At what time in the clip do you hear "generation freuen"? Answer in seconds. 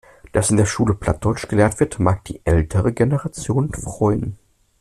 2.91-4.35